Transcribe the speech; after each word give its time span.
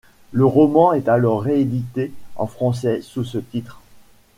Le 0.31 0.47
roman 0.47 0.93
est 0.93 1.07
alors 1.09 1.43
réédité 1.43 2.11
en 2.35 2.47
français 2.47 3.03
sous 3.03 3.23
ce 3.23 3.37
titre. 3.37 3.79